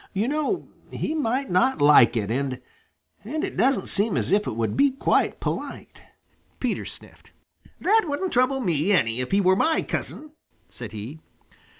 "You 0.13 0.27
know, 0.27 0.67
he 0.89 1.13
might 1.13 1.51
not 1.51 1.79
like 1.79 2.17
it 2.17 2.31
and 2.31 2.59
and 3.23 3.43
it 3.43 3.55
doesn't 3.55 3.85
seem 3.85 4.17
as 4.17 4.31
if 4.31 4.47
it 4.47 4.53
would 4.55 4.75
be 4.75 4.89
quite 4.89 5.39
polite." 5.39 6.01
Peter 6.59 6.85
sniffed. 6.85 7.29
"That 7.79 8.05
wouldn't 8.07 8.33
trouble 8.33 8.61
me 8.61 8.91
any 8.91 9.21
if 9.21 9.29
he 9.29 9.39
were 9.41 9.55
my 9.55 9.83
cousin," 9.83 10.31
said 10.69 10.91
he. 10.91 11.19